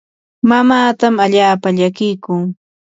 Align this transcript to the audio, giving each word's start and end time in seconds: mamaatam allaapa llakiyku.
mamaatam 0.49 1.15
allaapa 1.23 1.69
llakiyku. 1.77 2.33